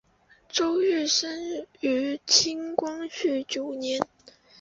[0.49, 4.01] 周珏生于清光绪九年。